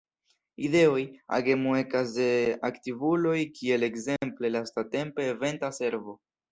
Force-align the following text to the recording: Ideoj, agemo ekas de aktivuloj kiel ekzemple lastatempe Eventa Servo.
Ideoj, 0.67 1.03
agemo 1.37 1.75
ekas 1.81 2.15
de 2.17 2.27
aktivuloj 2.73 3.37
kiel 3.61 3.91
ekzemple 3.91 4.57
lastatempe 4.59 5.33
Eventa 5.37 5.77
Servo. 5.83 6.23